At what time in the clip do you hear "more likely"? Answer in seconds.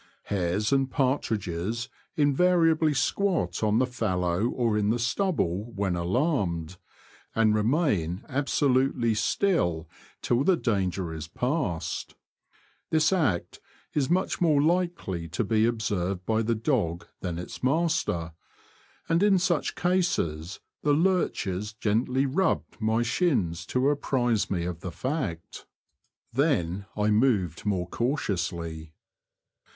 14.41-15.27